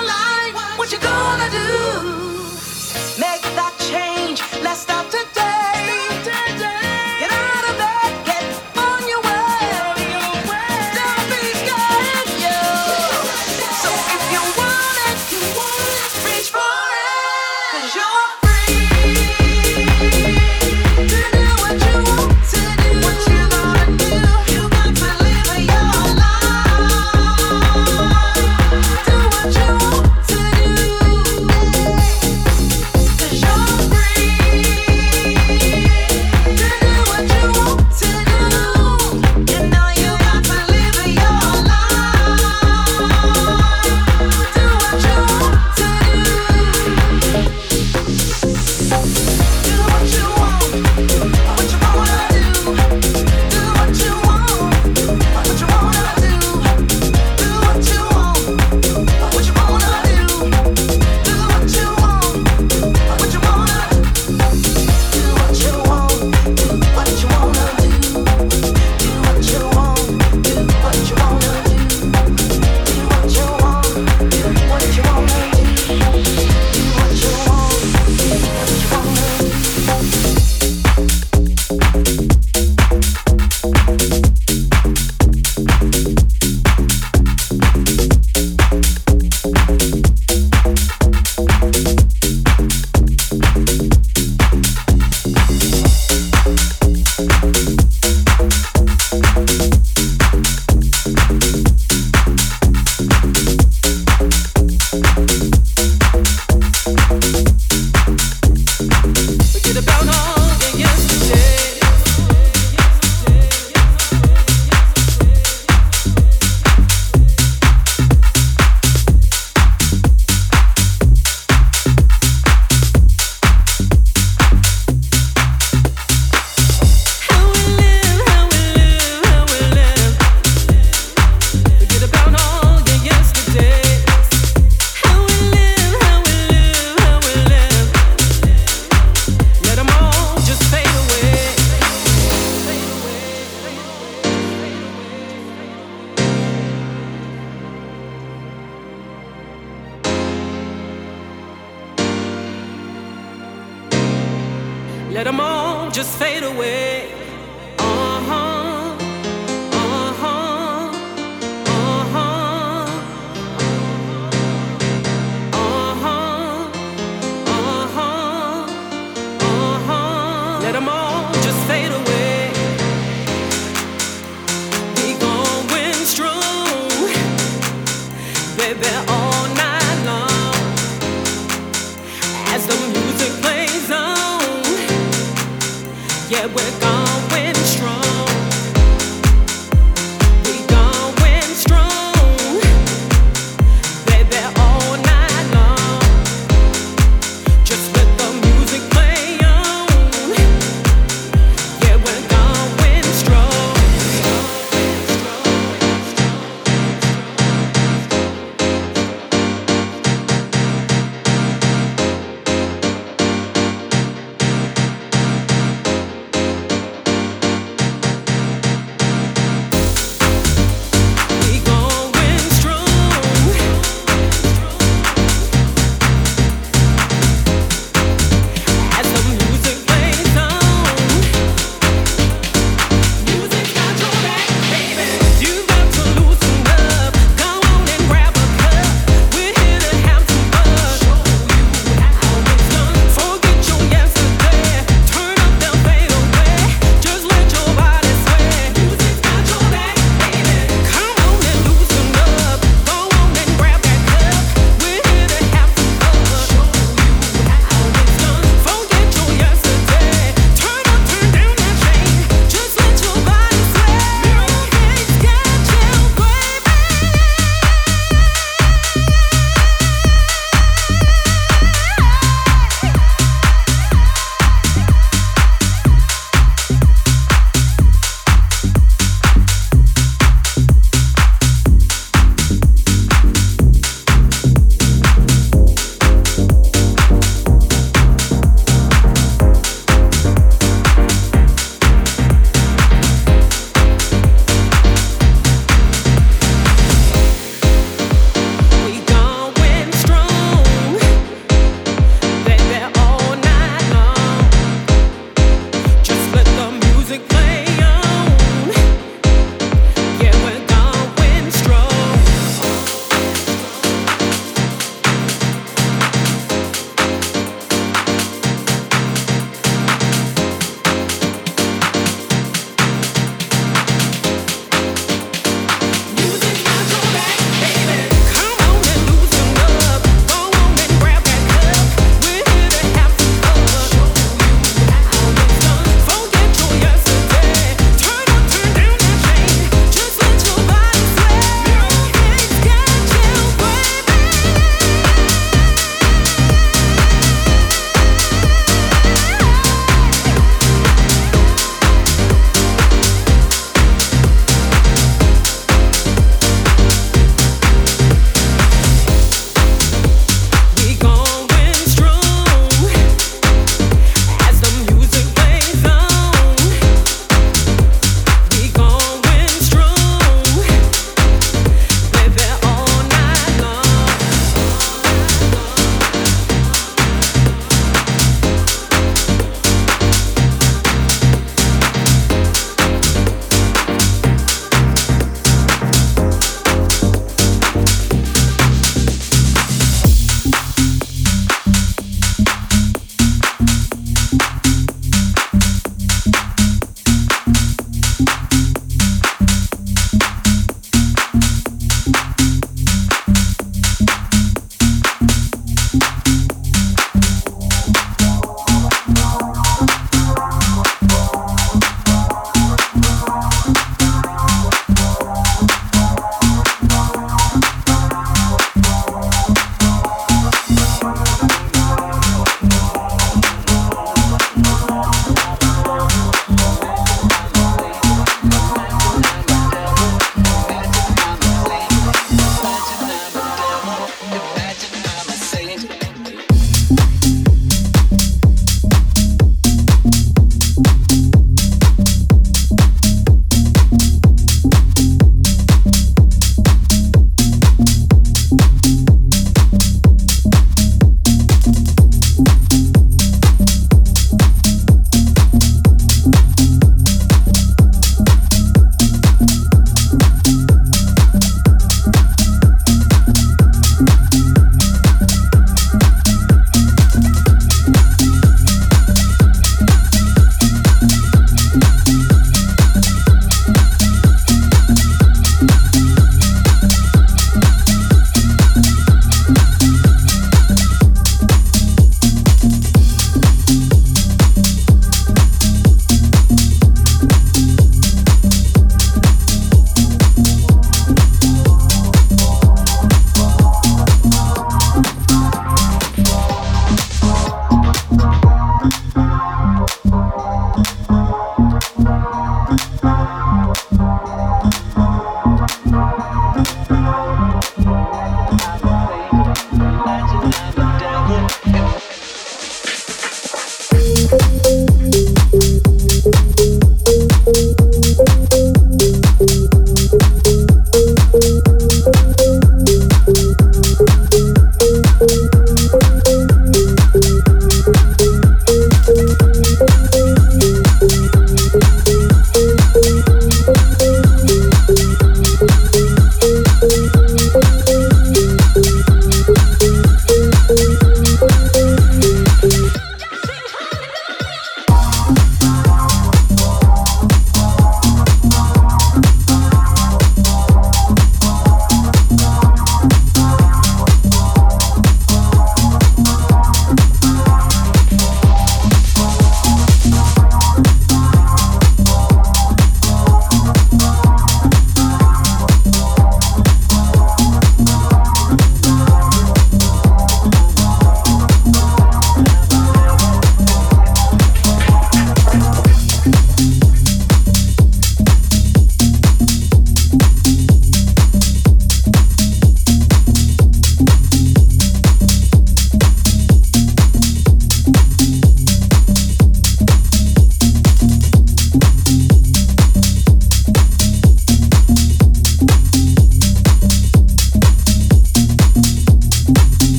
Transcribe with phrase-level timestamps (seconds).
[0.00, 0.33] alive.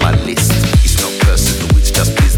[0.00, 0.52] my list.
[0.84, 2.29] It's not personal, it's just business.